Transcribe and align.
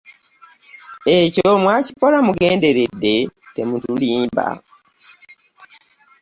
Ekyo 1.17 1.49
mwakikola 1.61 2.17
mugenderedde 2.27 3.13
temutulimba. 3.53 4.47